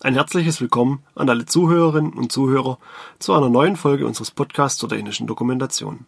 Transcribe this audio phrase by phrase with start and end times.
[0.00, 2.78] Ein herzliches Willkommen an alle Zuhörerinnen und Zuhörer
[3.18, 6.06] zu einer neuen Folge unseres Podcasts zur technischen Dokumentation.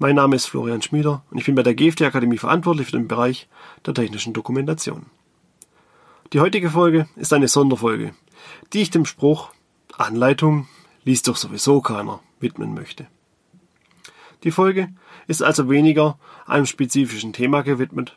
[0.00, 3.06] Mein Name ist Florian Schmieder und ich bin bei der GFT Akademie verantwortlich für den
[3.06, 3.48] Bereich
[3.86, 5.06] der technischen Dokumentation.
[6.32, 8.12] Die heutige Folge ist eine Sonderfolge,
[8.72, 9.50] die ich dem Spruch
[9.96, 10.66] Anleitung
[11.04, 13.06] liest doch sowieso keiner widmen möchte.
[14.42, 14.88] Die Folge
[15.28, 18.16] ist also weniger einem spezifischen Thema gewidmet,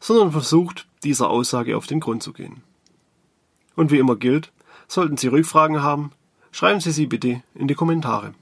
[0.00, 2.62] sondern versucht, dieser Aussage auf den Grund zu gehen.
[3.76, 4.52] Und wie immer gilt,
[4.88, 6.10] sollten Sie Rückfragen haben,
[6.50, 8.34] schreiben Sie sie bitte in die Kommentare.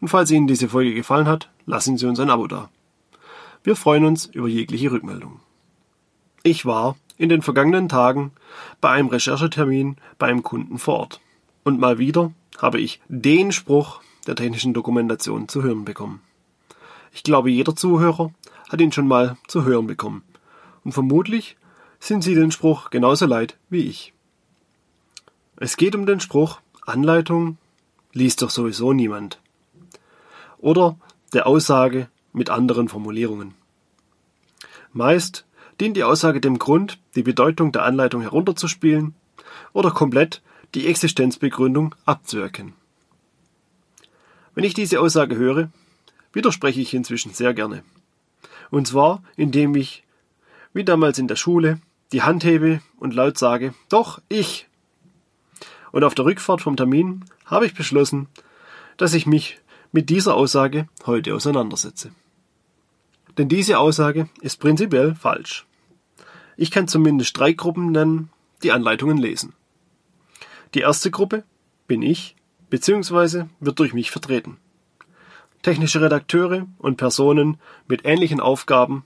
[0.00, 2.68] Und falls Ihnen diese Folge gefallen hat, lassen Sie uns ein Abo da.
[3.62, 5.40] Wir freuen uns über jegliche Rückmeldung.
[6.42, 8.32] Ich war in den vergangenen Tagen
[8.80, 11.20] bei einem Recherchetermin bei einem Kunden vor Ort.
[11.62, 16.20] Und mal wieder habe ich den Spruch der technischen Dokumentation zu hören bekommen.
[17.12, 18.32] Ich glaube, jeder Zuhörer
[18.68, 20.22] hat ihn schon mal zu hören bekommen.
[20.84, 21.56] Und vermutlich
[22.00, 24.13] sind Sie den Spruch genauso leid wie ich.
[25.56, 27.58] Es geht um den Spruch Anleitung
[28.12, 29.40] liest doch sowieso niemand.
[30.58, 30.96] Oder
[31.32, 33.54] der Aussage mit anderen Formulierungen.
[34.92, 35.44] Meist
[35.80, 39.14] dient die Aussage dem Grund, die Bedeutung der Anleitung herunterzuspielen
[39.72, 40.42] oder komplett
[40.74, 42.74] die Existenzbegründung abzuerkennen.
[44.54, 45.70] Wenn ich diese Aussage höre,
[46.32, 47.82] widerspreche ich inzwischen sehr gerne.
[48.70, 50.04] Und zwar, indem ich,
[50.72, 51.80] wie damals in der Schule,
[52.12, 54.68] die Hand hebe und laut sage, doch, ich.
[55.94, 58.26] Und auf der Rückfahrt vom Termin habe ich beschlossen,
[58.96, 59.60] dass ich mich
[59.92, 62.10] mit dieser Aussage heute auseinandersetze.
[63.38, 65.66] Denn diese Aussage ist prinzipiell falsch.
[66.56, 68.30] Ich kann zumindest drei Gruppen nennen,
[68.64, 69.52] die Anleitungen lesen.
[70.74, 71.44] Die erste Gruppe
[71.86, 72.34] bin ich,
[72.70, 74.56] beziehungsweise wird durch mich vertreten.
[75.62, 77.56] Technische Redakteure und Personen
[77.86, 79.04] mit ähnlichen Aufgaben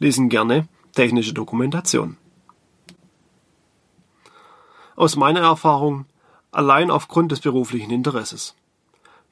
[0.00, 2.16] lesen gerne technische Dokumentation.
[4.96, 6.06] Aus meiner Erfahrung
[6.56, 8.54] allein aufgrund des beruflichen Interesses.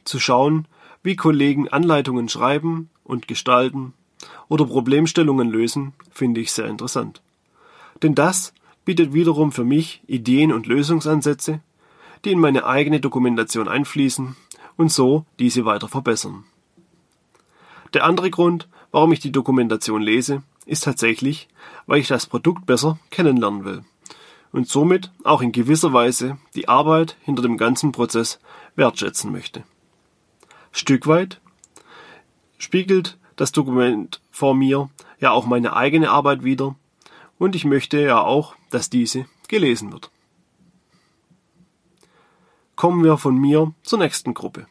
[0.05, 0.67] Zu schauen,
[1.03, 3.95] wie Kollegen Anleitungen schreiben und gestalten
[4.49, 7.23] oder Problemstellungen lösen, finde ich sehr interessant.
[8.03, 8.53] Denn das
[8.85, 11.61] bietet wiederum für mich Ideen und Lösungsansätze,
[12.27, 14.37] die in meine eigene Dokumentation einfließen
[14.77, 16.45] und so diese weiter verbessern.
[17.95, 21.49] Der andere Grund, warum ich die Dokumentation lese, ist tatsächlich,
[21.87, 23.85] weil ich das Produkt besser kennenlernen will
[24.55, 28.39] und somit auch in gewisser Weise die Arbeit hinter dem ganzen Prozess
[28.77, 29.65] wertschätzen möchte.
[30.71, 31.41] Stück weit
[32.57, 36.77] spiegelt das Dokument vor mir ja auch meine eigene Arbeit wider
[37.37, 40.13] und ich möchte ja auch, dass diese gelesen wird.
[42.77, 44.69] Kommen wir von mir zur nächsten Gruppe.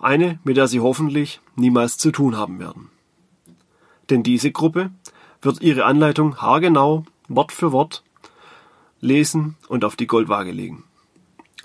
[0.00, 2.90] Eine, mit der Sie hoffentlich niemals zu tun haben werden.
[4.10, 4.90] Denn diese Gruppe
[5.40, 8.02] wird Ihre Anleitung haargenau, Wort für Wort,
[9.02, 10.84] lesen und auf die Goldwaage legen.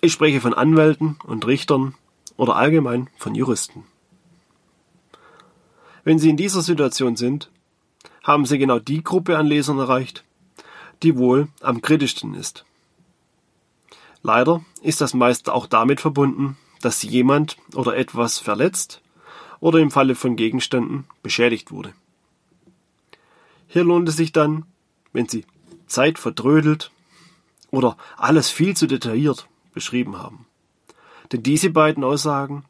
[0.02, 1.96] Ich spreche von Anwälten und Richtern
[2.36, 3.86] oder allgemein von Juristen.
[6.04, 7.50] Wenn Sie in dieser Situation sind,
[8.24, 10.26] haben Sie genau die Gruppe an Lesern erreicht,
[11.04, 12.66] die wohl am kritischsten ist.
[14.24, 19.02] Leider ist das meist auch damit verbunden, dass jemand oder etwas verletzt
[19.60, 21.94] oder im Falle von Gegenständen beschädigt wurde.
[23.68, 24.66] Hier lohnt es sich dann,
[25.14, 25.46] wenn Sie
[25.88, 26.92] Zeit verdrödelt
[27.72, 30.46] oder alles viel zu detailliert beschrieben haben.
[31.32, 32.66] Denn diese beiden Aussagen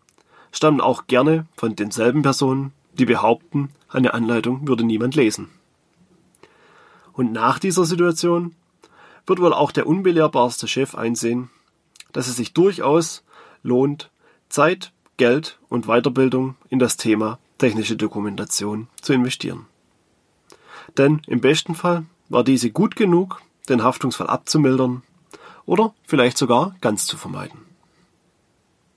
[0.51, 5.49] stammen auch gerne von denselben Personen, die behaupten, eine Anleitung würde niemand lesen.
[7.13, 8.55] Und nach dieser Situation
[9.25, 11.49] wird wohl auch der unbelehrbarste Chef einsehen,
[12.13, 13.23] dass es sich durchaus
[13.63, 14.09] lohnt,
[14.49, 19.65] Zeit, Geld und Weiterbildung in das Thema technische Dokumentation zu investieren.
[20.97, 25.03] Denn im besten Fall war diese gut genug, den Haftungsfall abzumildern
[25.65, 27.59] oder vielleicht sogar ganz zu vermeiden.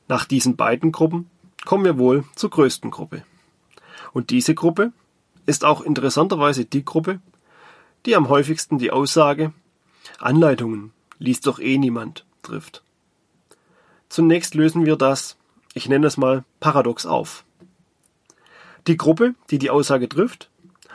[0.08, 1.30] Nach diesen beiden Gruppen
[1.64, 3.24] kommen wir wohl zur größten Gruppe.
[4.12, 4.92] Und diese Gruppe
[5.46, 7.20] ist auch interessanterweise die Gruppe,
[8.06, 9.52] die am häufigsten die Aussage
[10.18, 12.82] Anleitungen liest doch eh niemand trifft.
[14.08, 15.36] Zunächst lösen wir das,
[15.74, 17.44] ich nenne es mal, paradox auf.
[18.86, 20.50] Die Gruppe, die die Aussage trifft,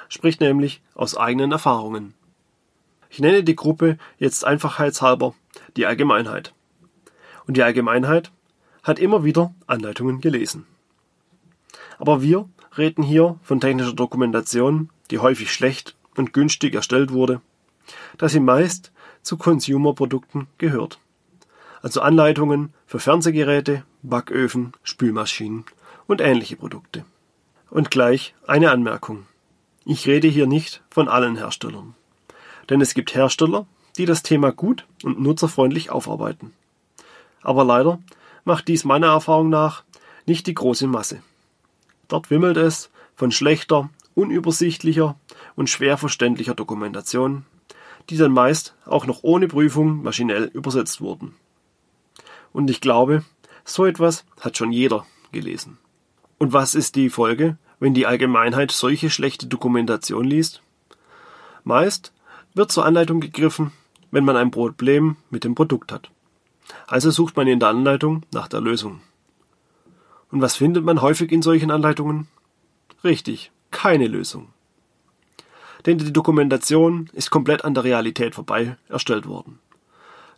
[0.10, 2.13] spricht nämlich aus eigenen Erfahrungen.
[3.10, 5.34] Ich nenne die Gruppe jetzt einfachheitshalber
[5.78, 6.54] die Allgemeinheit.
[7.48, 8.31] Und die Allgemeinheit
[8.84, 10.66] hat immer wieder Anleitungen gelesen.
[11.98, 17.42] Aber wir reden hier von technischer Dokumentation, die häufig schlecht und günstig erstellt wurde,
[18.18, 18.92] da sie meist
[19.22, 21.00] zu Consumer-Produkten gehört.
[21.81, 25.66] Also Anleitungen für Fernsehgeräte, Backöfen, Spülmaschinen
[26.07, 27.06] und ähnliche Produkte.
[27.69, 29.25] Und gleich eine Anmerkung.
[29.86, 31.96] Ich rede hier nicht von allen Herstellern.
[32.69, 33.65] Denn es gibt Hersteller,
[33.97, 36.53] die das Thema gut und nutzerfreundlich aufarbeiten.
[37.41, 38.00] Aber leider
[38.44, 39.83] macht dies meiner Erfahrung nach
[40.25, 41.21] nicht die große Masse.
[42.07, 45.15] Dort wimmelt es von schlechter, unübersichtlicher
[45.56, 47.45] und schwer verständlicher Dokumentation,
[48.09, 51.35] die dann meist auch noch ohne Prüfung maschinell übersetzt wurden.
[52.53, 53.23] Und ich glaube,
[53.63, 55.77] so etwas hat schon jeder gelesen.
[56.38, 60.61] Und was ist die Folge, wenn die Allgemeinheit solche schlechte Dokumentation liest?
[61.63, 62.13] Meist
[62.56, 63.72] wird zur Anleitung gegriffen,
[64.12, 66.10] wenn man ein Problem mit dem Produkt hat.
[66.88, 69.02] Also sucht man in der Anleitung nach der Lösung.
[70.31, 72.28] Und was findet man häufig in solchen Anleitungen?
[73.04, 74.48] Richtig, keine Lösung.
[75.86, 79.60] Denn die Dokumentation ist komplett an der Realität vorbei erstellt worden.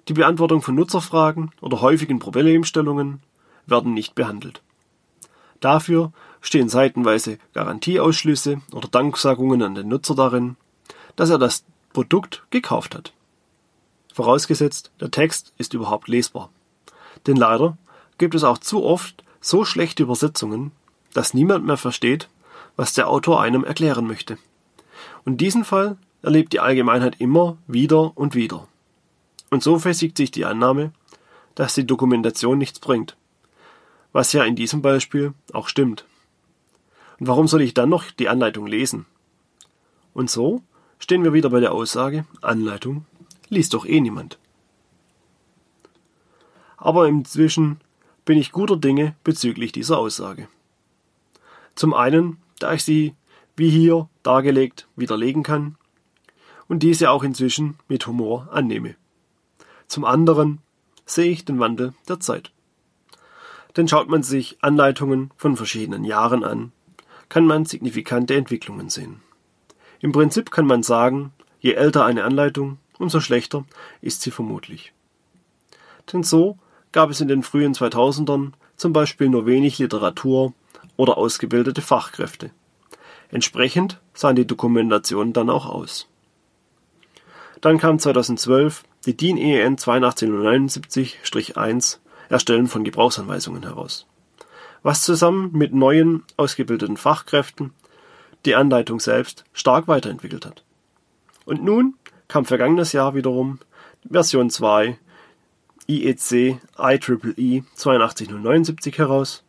[0.07, 3.21] Die Beantwortung von Nutzerfragen oder häufigen Problemstellungen
[3.65, 4.61] werden nicht behandelt.
[5.59, 6.11] Dafür
[6.41, 10.55] stehen seitenweise Garantieausschlüsse oder Danksagungen an den Nutzer darin,
[11.15, 11.65] dass er das
[11.97, 13.11] Produkt gekauft hat.
[14.13, 16.51] Vorausgesetzt, der Text ist überhaupt lesbar.
[17.25, 17.75] Denn leider
[18.19, 20.71] gibt es auch zu oft so schlechte Übersetzungen,
[21.13, 22.29] dass niemand mehr versteht,
[22.75, 24.37] was der Autor einem erklären möchte.
[25.25, 28.67] Und diesen Fall erlebt die Allgemeinheit immer wieder und wieder.
[29.49, 30.91] Und so festigt sich die Annahme,
[31.55, 33.17] dass die Dokumentation nichts bringt.
[34.13, 36.05] Was ja in diesem Beispiel auch stimmt.
[37.19, 39.07] Und warum soll ich dann noch die Anleitung lesen?
[40.13, 40.61] Und so
[40.99, 43.05] stehen wir wieder bei der Aussage, Anleitung
[43.49, 44.37] liest doch eh niemand.
[46.77, 47.79] Aber inzwischen
[48.25, 50.47] bin ich guter Dinge bezüglich dieser Aussage.
[51.75, 53.15] Zum einen, da ich sie,
[53.55, 55.77] wie hier dargelegt, widerlegen kann
[56.67, 58.95] und diese auch inzwischen mit Humor annehme.
[59.87, 60.59] Zum anderen
[61.05, 62.51] sehe ich den Wandel der Zeit.
[63.75, 66.71] Denn schaut man sich Anleitungen von verschiedenen Jahren an,
[67.29, 69.21] kann man signifikante Entwicklungen sehen.
[69.99, 73.65] Im Prinzip kann man sagen, je älter eine Anleitung, umso schlechter
[74.01, 74.93] ist sie vermutlich.
[76.11, 76.57] Denn so
[76.91, 80.53] gab es in den frühen 2000ern zum Beispiel nur wenig Literatur
[80.95, 82.51] oder ausgebildete Fachkräfte.
[83.29, 86.07] Entsprechend sahen die Dokumentationen dann auch aus.
[87.61, 91.97] Dann kam 2012 die DIN EN 8279-1
[92.29, 94.05] Erstellen von Gebrauchsanweisungen heraus,
[94.83, 97.71] was zusammen mit neuen ausgebildeten Fachkräften
[98.47, 100.63] die Anleitung selbst stark weiterentwickelt hat.
[101.45, 101.95] Und nun
[102.27, 103.59] kam vergangenes Jahr wiederum
[104.09, 104.97] Version 2
[105.87, 109.43] IEC IEEE 82079 heraus,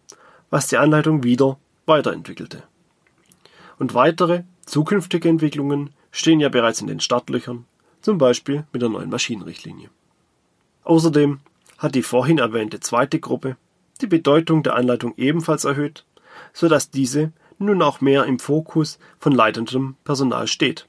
[0.51, 2.65] was die Anleitung wieder weiterentwickelte.
[3.79, 7.67] Und weitere zukünftige Entwicklungen stehen ja bereits in den Startlöchern,
[8.01, 9.91] zum Beispiel mit der neuen Maschinenrichtlinie.
[10.85, 11.41] Außerdem
[11.79, 13.57] hat die vorhin erwähnte zweite Gruppe
[14.01, 16.05] die Bedeutung der Anleitung ebenfalls erhöht,
[16.53, 20.87] so dass diese nun auch mehr im Fokus von leitendem Personal steht.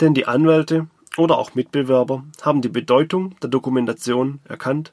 [0.00, 0.86] Denn die Anwälte
[1.16, 4.92] oder auch Mitbewerber haben die Bedeutung der Dokumentation erkannt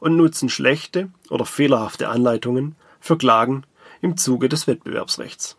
[0.00, 3.64] und nutzen schlechte oder fehlerhafte Anleitungen für Klagen
[4.00, 5.56] im Zuge des Wettbewerbsrechts.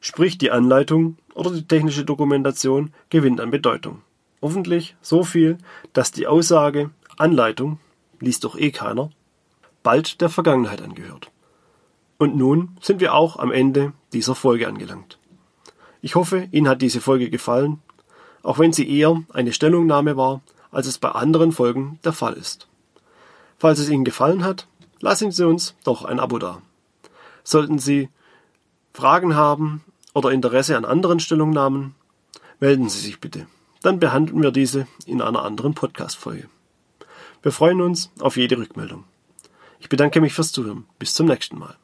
[0.00, 4.02] Sprich die Anleitung oder die technische Dokumentation gewinnt an Bedeutung.
[4.40, 5.58] Hoffentlich so viel,
[5.92, 7.78] dass die Aussage Anleitung
[8.20, 9.10] liest doch eh keiner
[9.82, 11.30] bald der Vergangenheit angehört.
[12.22, 15.18] Und nun sind wir auch am Ende dieser Folge angelangt.
[16.02, 17.82] Ich hoffe, Ihnen hat diese Folge gefallen,
[18.44, 20.40] auch wenn sie eher eine Stellungnahme war,
[20.70, 22.68] als es bei anderen Folgen der Fall ist.
[23.58, 24.68] Falls es Ihnen gefallen hat,
[25.00, 26.62] lassen Sie uns doch ein Abo da.
[27.42, 28.08] Sollten Sie
[28.92, 29.82] Fragen haben
[30.14, 31.96] oder Interesse an anderen Stellungnahmen,
[32.60, 33.48] melden Sie sich bitte.
[33.82, 36.48] Dann behandeln wir diese in einer anderen Podcast-Folge.
[37.42, 39.02] Wir freuen uns auf jede Rückmeldung.
[39.80, 40.84] Ich bedanke mich fürs Zuhören.
[41.00, 41.76] Bis zum nächsten Mal.